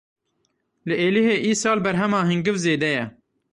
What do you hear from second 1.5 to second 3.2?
îsal berhema hingiv zêde ye.